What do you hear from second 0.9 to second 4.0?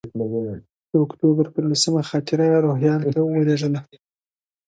د اکتوبر پر لسمه خاطره روهیال ته ولېږله.